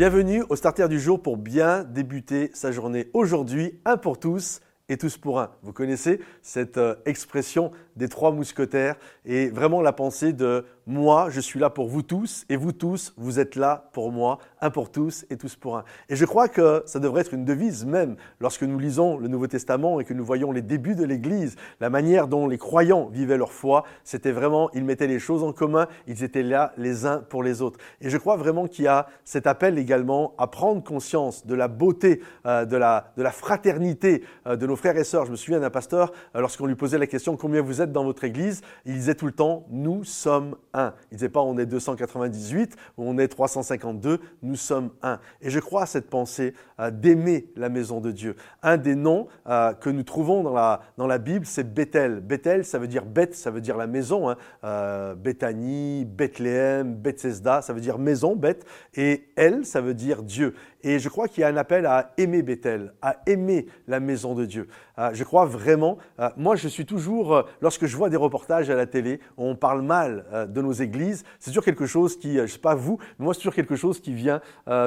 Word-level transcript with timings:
Bienvenue 0.00 0.44
au 0.48 0.56
starter 0.56 0.88
du 0.88 0.98
jour 0.98 1.20
pour 1.20 1.36
bien 1.36 1.84
débuter 1.84 2.50
sa 2.54 2.72
journée. 2.72 3.10
Aujourd'hui, 3.12 3.82
un 3.84 3.98
pour 3.98 4.18
tous 4.18 4.62
et 4.90 4.98
tous 4.98 5.16
pour 5.16 5.40
un. 5.40 5.50
Vous 5.62 5.72
connaissez 5.72 6.20
cette 6.42 6.76
euh, 6.76 6.96
expression 7.06 7.70
des 7.96 8.08
trois 8.08 8.32
mousquetaires 8.32 8.96
et 9.24 9.48
vraiment 9.48 9.80
la 9.80 9.92
pensée 9.92 10.32
de 10.32 10.64
moi, 10.86 11.28
je 11.30 11.40
suis 11.40 11.60
là 11.60 11.70
pour 11.70 11.86
vous 11.86 12.02
tous 12.02 12.44
et 12.48 12.56
vous 12.56 12.72
tous, 12.72 13.14
vous 13.16 13.38
êtes 13.38 13.54
là 13.54 13.90
pour 13.92 14.10
moi, 14.10 14.38
un 14.60 14.70
pour 14.70 14.90
tous 14.90 15.24
et 15.30 15.36
tous 15.36 15.54
pour 15.54 15.76
un. 15.76 15.84
Et 16.08 16.16
je 16.16 16.24
crois 16.24 16.48
que 16.48 16.82
ça 16.84 16.98
devrait 16.98 17.20
être 17.20 17.32
une 17.32 17.44
devise 17.44 17.86
même 17.86 18.16
lorsque 18.40 18.64
nous 18.64 18.78
lisons 18.78 19.16
le 19.16 19.28
Nouveau 19.28 19.46
Testament 19.46 20.00
et 20.00 20.04
que 20.04 20.14
nous 20.14 20.24
voyons 20.24 20.50
les 20.50 20.62
débuts 20.62 20.96
de 20.96 21.04
l'Église, 21.04 21.54
la 21.78 21.90
manière 21.90 22.26
dont 22.26 22.48
les 22.48 22.58
croyants 22.58 23.08
vivaient 23.12 23.36
leur 23.36 23.52
foi, 23.52 23.84
c'était 24.02 24.32
vraiment, 24.32 24.68
ils 24.72 24.84
mettaient 24.84 25.06
les 25.06 25.20
choses 25.20 25.44
en 25.44 25.52
commun, 25.52 25.86
ils 26.08 26.24
étaient 26.24 26.42
là 26.42 26.72
les 26.76 27.06
uns 27.06 27.18
pour 27.18 27.44
les 27.44 27.62
autres. 27.62 27.78
Et 28.00 28.10
je 28.10 28.18
crois 28.18 28.36
vraiment 28.36 28.66
qu'il 28.66 28.86
y 28.86 28.88
a 28.88 29.06
cet 29.24 29.46
appel 29.46 29.78
également 29.78 30.34
à 30.38 30.48
prendre 30.48 30.82
conscience 30.82 31.46
de 31.46 31.54
la 31.54 31.68
beauté, 31.68 32.20
euh, 32.46 32.64
de, 32.64 32.76
la, 32.76 33.12
de 33.16 33.22
la 33.22 33.30
fraternité 33.30 34.24
euh, 34.48 34.56
de 34.56 34.66
nos 34.66 34.76
frères 34.80 34.96
et 34.96 35.04
sœurs. 35.04 35.26
Je 35.26 35.30
me 35.30 35.36
souviens 35.36 35.60
d'un 35.60 35.68
pasteur, 35.68 36.10
euh, 36.34 36.40
lorsqu'on 36.40 36.64
lui 36.64 36.74
posait 36.74 36.96
la 36.96 37.06
question 37.06 37.36
combien 37.36 37.60
vous 37.60 37.82
êtes 37.82 37.92
dans 37.92 38.02
votre 38.02 38.24
Église, 38.24 38.62
il 38.86 38.94
disait 38.94 39.14
tout 39.14 39.26
le 39.26 39.32
temps, 39.32 39.66
nous 39.70 40.04
sommes 40.04 40.56
un. 40.72 40.94
Il 41.12 41.16
disait 41.18 41.28
pas 41.28 41.42
on 41.42 41.58
est 41.58 41.66
298 41.66 42.76
ou 42.96 43.04
on 43.04 43.18
est 43.18 43.28
352, 43.28 44.20
nous 44.42 44.56
sommes 44.56 44.90
un. 45.02 45.20
Et 45.42 45.50
je 45.50 45.60
crois 45.60 45.82
à 45.82 45.86
cette 45.86 46.08
pensée 46.08 46.54
euh, 46.80 46.90
d'aimer 46.90 47.48
la 47.56 47.68
maison 47.68 48.00
de 48.00 48.10
Dieu. 48.10 48.36
Un 48.62 48.78
des 48.78 48.94
noms 48.94 49.28
euh, 49.46 49.74
que 49.74 49.90
nous 49.90 50.02
trouvons 50.02 50.42
dans 50.42 50.54
la, 50.54 50.80
dans 50.96 51.06
la 51.06 51.18
Bible, 51.18 51.44
c'est 51.44 51.74
Bethel. 51.74 52.20
Bethel, 52.20 52.64
ça 52.64 52.78
veut 52.78 52.88
dire 52.88 53.04
Beth, 53.04 53.34
ça 53.34 53.50
veut 53.50 53.60
dire 53.60 53.76
la 53.76 53.86
maison. 53.86 54.30
Hein. 54.30 54.36
Euh, 54.64 55.14
Bethléem, 55.14 56.94
Bethesda, 56.94 57.60
ça 57.60 57.74
veut 57.74 57.82
dire 57.82 57.98
maison, 57.98 58.34
Beth. 58.34 58.64
Et 58.94 59.28
Elle, 59.36 59.66
ça 59.66 59.82
veut 59.82 59.94
dire 59.94 60.22
Dieu. 60.22 60.54
Et 60.82 60.98
je 60.98 61.08
crois 61.10 61.28
qu'il 61.28 61.42
y 61.42 61.44
a 61.44 61.48
un 61.48 61.56
appel 61.56 61.84
à 61.84 62.12
aimer 62.16 62.42
Bethel, 62.42 62.94
à 63.02 63.16
aimer 63.26 63.66
la 63.86 64.00
maison 64.00 64.34
de 64.34 64.46
Dieu. 64.46 64.68
Je 65.12 65.24
crois 65.24 65.46
vraiment, 65.46 65.98
moi 66.36 66.56
je 66.56 66.68
suis 66.68 66.84
toujours, 66.86 67.44
lorsque 67.60 67.86
je 67.86 67.96
vois 67.96 68.10
des 68.10 68.16
reportages 68.16 68.70
à 68.70 68.76
la 68.76 68.86
télé 68.86 69.20
on 69.36 69.54
parle 69.54 69.82
mal 69.82 70.24
de 70.48 70.60
nos 70.60 70.72
églises, 70.72 71.24
c'est 71.38 71.50
toujours 71.50 71.64
quelque 71.64 71.86
chose 71.86 72.18
qui, 72.18 72.34
je 72.36 72.42
ne 72.42 72.46
sais 72.46 72.58
pas 72.58 72.74
vous, 72.74 72.98
mais 73.18 73.24
moi 73.24 73.34
c'est 73.34 73.40
toujours 73.40 73.54
quelque 73.54 73.76
chose 73.76 74.00
qui 74.00 74.12
vient 74.12 74.40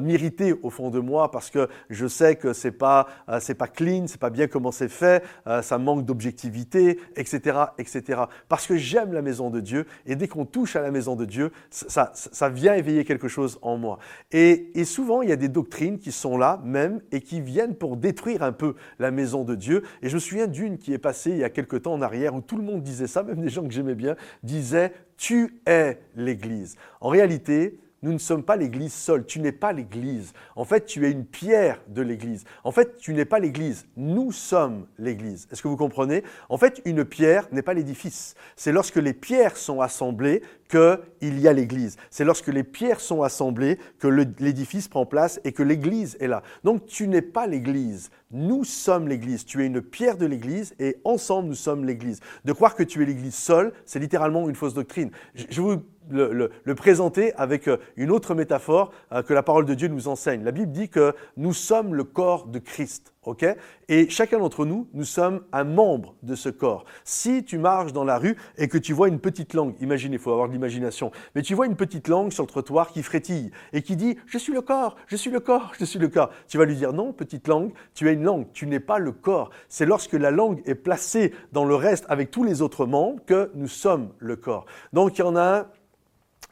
m'irriter 0.00 0.54
au 0.62 0.70
fond 0.70 0.90
de 0.90 0.98
moi 0.98 1.30
parce 1.30 1.50
que 1.50 1.68
je 1.88 2.06
sais 2.06 2.36
que 2.36 2.52
c'est 2.52 2.72
pas, 2.72 3.06
c'est 3.40 3.54
pas 3.54 3.68
clean, 3.68 4.06
c'est 4.06 4.20
pas 4.20 4.30
bien 4.30 4.48
comment 4.48 4.72
c'est 4.72 4.88
fait, 4.88 5.22
ça 5.62 5.78
manque 5.78 6.04
d'objectivité, 6.04 6.98
etc., 7.16 7.58
etc. 7.78 8.22
Parce 8.48 8.66
que 8.66 8.76
j'aime 8.76 9.12
la 9.12 9.22
maison 9.22 9.50
de 9.50 9.60
Dieu 9.60 9.86
et 10.06 10.16
dès 10.16 10.28
qu'on 10.28 10.44
touche 10.44 10.76
à 10.76 10.82
la 10.82 10.90
maison 10.90 11.16
de 11.16 11.24
Dieu, 11.24 11.52
ça, 11.70 12.10
ça, 12.14 12.48
vient 12.48 12.74
éveiller 12.74 13.04
quelque 13.04 13.28
chose 13.28 13.58
en 13.62 13.76
moi. 13.76 13.98
Et, 14.32 14.78
et 14.78 14.84
souvent, 14.84 15.22
il 15.22 15.28
y 15.28 15.32
a 15.32 15.36
des 15.36 15.48
doctrines 15.48 15.98
qui 15.98 16.12
sont 16.12 16.36
là 16.36 16.60
même 16.64 17.00
et 17.12 17.20
qui 17.20 17.40
viennent 17.40 17.74
pour 17.74 17.96
détruire 17.96 18.42
un 18.42 18.52
peu 18.52 18.74
la 18.98 19.10
maison 19.10 19.44
de 19.44 19.54
Dieu. 19.54 19.59
Et 19.68 20.08
je 20.08 20.14
me 20.14 20.20
souviens 20.20 20.46
d'une 20.46 20.78
qui 20.78 20.92
est 20.92 20.98
passée 20.98 21.30
il 21.30 21.38
y 21.38 21.44
a 21.44 21.50
quelque 21.50 21.76
temps 21.76 21.92
en 21.92 22.02
arrière 22.02 22.34
où 22.34 22.40
tout 22.40 22.56
le 22.56 22.62
monde 22.62 22.82
disait 22.82 23.06
ça, 23.06 23.22
même 23.22 23.40
des 23.40 23.48
gens 23.48 23.62
que 23.62 23.72
j'aimais 23.72 23.94
bien, 23.94 24.16
disaient 24.42 24.92
Tu 25.16 25.60
es 25.66 25.98
l'Église. 26.16 26.76
En 27.00 27.08
réalité, 27.08 27.78
nous 28.02 28.12
ne 28.12 28.18
sommes 28.18 28.42
pas 28.42 28.56
l'Église 28.56 28.94
seule. 28.94 29.26
Tu 29.26 29.40
n'es 29.40 29.52
pas 29.52 29.72
l'Église. 29.72 30.32
En 30.56 30.64
fait, 30.64 30.86
tu 30.86 31.06
es 31.06 31.10
une 31.10 31.24
pierre 31.24 31.82
de 31.88 32.00
l'Église. 32.02 32.44
En 32.64 32.72
fait, 32.72 32.96
tu 32.96 33.12
n'es 33.12 33.24
pas 33.24 33.38
l'Église. 33.38 33.86
Nous 33.96 34.32
sommes 34.32 34.86
l'Église. 34.98 35.48
Est-ce 35.52 35.62
que 35.62 35.68
vous 35.68 35.76
comprenez? 35.76 36.24
En 36.48 36.56
fait, 36.56 36.80
une 36.84 37.04
pierre 37.04 37.46
n'est 37.52 37.62
pas 37.62 37.74
l'édifice. 37.74 38.34
C'est 38.56 38.72
lorsque 38.72 38.96
les 38.96 39.12
pierres 39.12 39.56
sont 39.56 39.80
assemblées 39.80 40.42
qu'il 40.70 41.40
y 41.40 41.48
a 41.48 41.52
l'Église. 41.52 41.96
C'est 42.10 42.24
lorsque 42.24 42.48
les 42.48 42.64
pierres 42.64 43.00
sont 43.00 43.22
assemblées 43.22 43.78
que 43.98 44.08
l'édifice 44.08 44.88
prend 44.88 45.04
place 45.04 45.40
et 45.44 45.52
que 45.52 45.62
l'Église 45.62 46.16
est 46.20 46.28
là. 46.28 46.42
Donc, 46.64 46.86
tu 46.86 47.06
n'es 47.06 47.22
pas 47.22 47.46
l'Église. 47.46 48.10
Nous 48.30 48.64
sommes 48.64 49.08
l'Église. 49.08 49.44
Tu 49.44 49.62
es 49.62 49.66
une 49.66 49.82
pierre 49.82 50.16
de 50.16 50.26
l'Église 50.26 50.74
et 50.78 50.98
ensemble, 51.04 51.48
nous 51.48 51.54
sommes 51.54 51.84
l'Église. 51.84 52.20
De 52.44 52.52
croire 52.52 52.76
que 52.76 52.84
tu 52.84 53.02
es 53.02 53.06
l'Église 53.06 53.34
seule, 53.34 53.72
c'est 53.84 53.98
littéralement 53.98 54.48
une 54.48 54.54
fausse 54.54 54.74
doctrine. 54.74 55.10
Je 55.34 55.60
vous 55.60 55.82
le, 56.10 56.74
présenter 56.74 57.32
avec 57.34 57.68
euh, 57.68 57.76
une 57.96 58.10
autre 58.10 58.34
métaphore 58.34 58.92
euh, 59.12 59.22
que 59.22 59.34
la 59.34 59.42
parole 59.42 59.66
de 59.66 59.74
Dieu 59.74 59.88
nous 59.88 60.08
enseigne. 60.08 60.42
La 60.44 60.52
Bible 60.52 60.72
dit 60.72 60.88
que 60.88 61.14
nous 61.36 61.52
sommes 61.52 61.94
le 61.94 62.04
corps 62.04 62.46
de 62.46 62.58
Christ. 62.58 63.12
ok? 63.24 63.44
Et 63.88 64.08
chacun 64.08 64.38
d'entre 64.38 64.64
nous, 64.64 64.88
nous 64.94 65.04
sommes 65.04 65.42
un 65.52 65.64
membre 65.64 66.14
de 66.22 66.34
ce 66.34 66.48
corps. 66.48 66.84
Si 67.04 67.44
tu 67.44 67.58
marches 67.58 67.92
dans 67.92 68.04
la 68.04 68.18
rue 68.18 68.36
et 68.56 68.68
que 68.68 68.78
tu 68.78 68.92
vois 68.92 69.08
une 69.08 69.20
petite 69.20 69.54
langue, 69.54 69.74
imaginez, 69.80 70.16
il 70.16 70.20
faut 70.20 70.32
avoir 70.32 70.48
de 70.48 70.52
l'imagination, 70.52 71.10
mais 71.34 71.42
tu 71.42 71.54
vois 71.54 71.66
une 71.66 71.76
petite 71.76 72.08
langue 72.08 72.32
sur 72.32 72.44
le 72.44 72.48
trottoir 72.48 72.92
qui 72.92 73.02
frétille 73.02 73.50
et 73.72 73.82
qui 73.82 73.96
dit⁇ 73.96 74.12
Je 74.26 74.38
suis 74.38 74.52
le 74.52 74.62
corps, 74.62 74.96
je 75.06 75.16
suis 75.16 75.30
le 75.30 75.40
corps, 75.40 75.72
je 75.78 75.84
suis 75.84 75.98
le 75.98 76.08
corps⁇ 76.08 76.28
tu 76.48 76.58
vas 76.58 76.64
lui 76.64 76.76
dire⁇ 76.76 76.92
Non, 76.94 77.12
petite 77.12 77.48
langue, 77.48 77.72
tu 77.94 78.08
es 78.08 78.14
une 78.14 78.24
langue, 78.24 78.46
tu 78.52 78.66
n'es 78.66 78.80
pas 78.80 78.98
le 78.98 79.12
corps. 79.12 79.50
C'est 79.68 79.86
lorsque 79.86 80.14
la 80.14 80.30
langue 80.30 80.62
est 80.66 80.74
placée 80.74 81.32
dans 81.52 81.64
le 81.64 81.74
reste 81.74 82.04
avec 82.08 82.30
tous 82.30 82.44
les 82.44 82.62
autres 82.62 82.86
membres 82.86 83.20
que 83.26 83.50
nous 83.54 83.68
sommes 83.68 84.10
le 84.18 84.36
corps. 84.36 84.66
Donc 84.92 85.18
il 85.18 85.20
y 85.20 85.24
en 85.24 85.36
a 85.36 85.58
un 85.58 85.66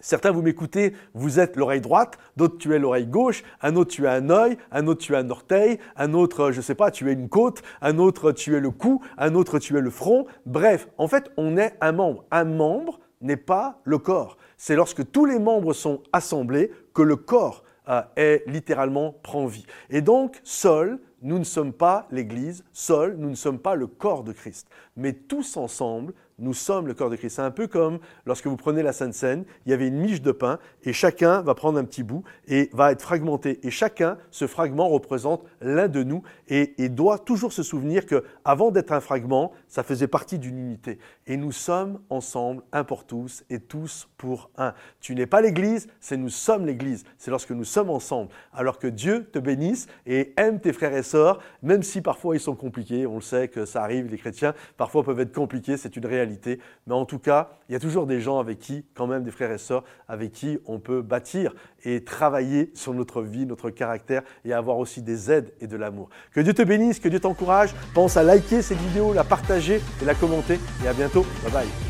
Certains, 0.00 0.30
vous 0.30 0.42
m'écoutez, 0.42 0.94
vous 1.14 1.40
êtes 1.40 1.56
l'oreille 1.56 1.80
droite, 1.80 2.18
d'autres, 2.36 2.58
tu 2.58 2.74
es 2.74 2.78
l'oreille 2.78 3.06
gauche, 3.06 3.42
un 3.62 3.74
autre, 3.74 3.90
tu 3.90 4.06
as 4.06 4.12
un 4.12 4.30
œil, 4.30 4.56
un 4.70 4.86
autre, 4.86 5.00
tu 5.00 5.16
as 5.16 5.18
un 5.18 5.30
orteil, 5.30 5.78
un 5.96 6.14
autre, 6.14 6.52
je 6.52 6.58
ne 6.58 6.62
sais 6.62 6.74
pas, 6.74 6.90
tu 6.90 7.10
es 7.10 7.12
une 7.12 7.28
côte, 7.28 7.62
un 7.82 7.98
autre, 7.98 8.32
tu 8.32 8.54
es 8.54 8.60
le 8.60 8.70
cou, 8.70 9.02
un 9.16 9.34
autre, 9.34 9.58
tu 9.58 9.76
es 9.76 9.80
le 9.80 9.90
front. 9.90 10.26
Bref, 10.46 10.88
en 10.98 11.08
fait, 11.08 11.30
on 11.36 11.56
est 11.56 11.74
un 11.80 11.92
membre. 11.92 12.24
Un 12.30 12.44
membre 12.44 13.00
n'est 13.20 13.36
pas 13.36 13.80
le 13.84 13.98
corps. 13.98 14.38
C'est 14.56 14.76
lorsque 14.76 15.10
tous 15.10 15.24
les 15.24 15.38
membres 15.38 15.72
sont 15.72 16.02
assemblés 16.12 16.70
que 16.94 17.02
le 17.02 17.16
corps 17.16 17.64
euh, 17.88 18.02
est 18.16 18.44
littéralement 18.46 19.14
prend 19.22 19.46
vie. 19.46 19.66
Et 19.90 20.00
donc, 20.00 20.40
seul, 20.44 21.00
nous 21.22 21.38
ne 21.38 21.44
sommes 21.44 21.72
pas 21.72 22.06
l'Église, 22.10 22.64
seul, 22.72 23.16
nous 23.16 23.30
ne 23.30 23.34
sommes 23.34 23.58
pas 23.58 23.74
le 23.74 23.86
corps 23.86 24.22
de 24.22 24.32
Christ. 24.32 24.68
Mais 24.96 25.12
tous 25.12 25.56
ensemble, 25.56 26.12
nous 26.38 26.54
sommes 26.54 26.86
le 26.86 26.94
corps 26.94 27.10
de 27.10 27.16
Christ. 27.16 27.36
C'est 27.36 27.42
un 27.42 27.50
peu 27.50 27.66
comme 27.66 27.98
lorsque 28.24 28.46
vous 28.46 28.56
prenez 28.56 28.82
la 28.82 28.92
Sainte 28.92 29.14
Seine, 29.14 29.44
il 29.66 29.70
y 29.70 29.72
avait 29.72 29.88
une 29.88 29.98
miche 29.98 30.22
de 30.22 30.32
pain 30.32 30.58
et 30.84 30.92
chacun 30.92 31.42
va 31.42 31.54
prendre 31.54 31.78
un 31.78 31.84
petit 31.84 32.02
bout 32.02 32.22
et 32.46 32.70
va 32.72 32.92
être 32.92 33.02
fragmenté. 33.02 33.58
Et 33.66 33.70
chacun, 33.70 34.18
ce 34.30 34.46
fragment 34.46 34.88
représente 34.88 35.44
l'un 35.60 35.88
de 35.88 36.02
nous 36.02 36.22
et, 36.48 36.88
doit 36.88 37.18
toujours 37.18 37.52
se 37.52 37.62
souvenir 37.62 38.06
que 38.06 38.24
avant 38.44 38.70
d'être 38.70 38.92
un 38.92 39.00
fragment, 39.00 39.52
ça 39.68 39.82
faisait 39.82 40.08
partie 40.08 40.38
d'une 40.38 40.58
unité. 40.58 40.98
Et 41.26 41.36
nous 41.36 41.52
sommes 41.52 42.00
ensemble, 42.08 42.62
un 42.72 42.82
pour 42.82 43.04
tous 43.04 43.44
et 43.50 43.60
tous 43.60 44.08
pour 44.16 44.50
un. 44.56 44.74
Tu 45.00 45.14
n'es 45.14 45.26
pas 45.26 45.40
l'Église, 45.40 45.86
c'est 46.00 46.16
nous 46.16 46.30
sommes 46.30 46.66
l'Église. 46.66 47.04
C'est 47.18 47.30
lorsque 47.30 47.50
nous 47.50 47.64
sommes 47.64 47.90
ensemble. 47.90 48.30
Alors 48.52 48.78
que 48.78 48.86
Dieu 48.86 49.28
te 49.30 49.38
bénisse 49.38 49.86
et 50.06 50.32
aime 50.36 50.60
tes 50.60 50.72
frères 50.72 50.96
et 50.96 51.02
sœurs, 51.02 51.40
même 51.62 51.82
si 51.82 52.00
parfois 52.00 52.36
ils 52.36 52.40
sont 52.40 52.56
compliqués. 52.56 53.06
On 53.06 53.16
le 53.16 53.20
sait 53.20 53.48
que 53.48 53.64
ça 53.64 53.82
arrive, 53.82 54.10
les 54.10 54.18
chrétiens 54.18 54.54
parfois 54.76 55.04
peuvent 55.04 55.20
être 55.20 55.34
compliqués, 55.34 55.76
c'est 55.76 55.96
une 55.96 56.06
réalité 56.06 56.27
mais 56.86 56.94
en 56.94 57.04
tout 57.04 57.18
cas, 57.18 57.50
il 57.68 57.72
y 57.72 57.76
a 57.76 57.80
toujours 57.80 58.06
des 58.06 58.20
gens 58.20 58.38
avec 58.38 58.58
qui, 58.58 58.84
quand 58.94 59.06
même 59.06 59.24
des 59.24 59.30
frères 59.30 59.52
et 59.52 59.58
sœurs, 59.58 59.84
avec 60.08 60.32
qui 60.32 60.58
on 60.66 60.78
peut 60.78 61.02
bâtir 61.02 61.54
et 61.84 62.04
travailler 62.04 62.70
sur 62.74 62.94
notre 62.94 63.22
vie, 63.22 63.46
notre 63.46 63.70
caractère 63.70 64.22
et 64.44 64.52
avoir 64.52 64.78
aussi 64.78 65.02
des 65.02 65.30
aides 65.30 65.52
et 65.60 65.66
de 65.66 65.76
l'amour. 65.76 66.08
Que 66.32 66.40
Dieu 66.40 66.54
te 66.54 66.62
bénisse, 66.62 66.98
que 66.98 67.08
Dieu 67.08 67.20
t'encourage. 67.20 67.74
Pense 67.94 68.16
à 68.16 68.22
liker 68.22 68.62
cette 68.62 68.78
vidéo, 68.78 69.12
la 69.12 69.24
partager 69.24 69.80
et 70.02 70.04
la 70.04 70.14
commenter. 70.14 70.58
Et 70.84 70.88
à 70.88 70.92
bientôt. 70.92 71.24
Bye 71.44 71.52
bye. 71.52 71.87